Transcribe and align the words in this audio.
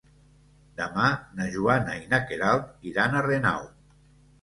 Demà 0.79 1.09
na 1.41 1.47
Joana 1.57 1.99
i 2.01 2.09
na 2.17 2.23
Queralt 2.33 2.75
iran 2.93 3.19
a 3.19 3.25
Renau. 3.31 3.73